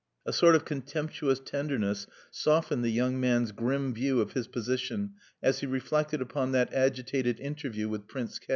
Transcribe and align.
A 0.25 0.33
sort 0.33 0.55
of 0.55 0.65
contemptuous 0.65 1.39
tenderness 1.39 2.07
softened 2.31 2.83
the 2.83 2.89
young 2.89 3.19
man's 3.19 3.51
grim 3.51 3.93
view 3.93 4.19
of 4.19 4.33
his 4.33 4.47
position 4.47 5.13
as 5.43 5.59
he 5.59 5.67
reflected 5.67 6.21
upon 6.23 6.53
that 6.53 6.73
agitated 6.73 7.39
interview 7.39 7.87
with 7.87 8.07
Prince 8.07 8.39
K 8.39 8.47